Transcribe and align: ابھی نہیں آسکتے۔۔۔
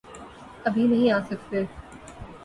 ابھی 0.65 0.83
نہیں 0.87 1.11
آسکتے۔۔۔ 1.11 1.61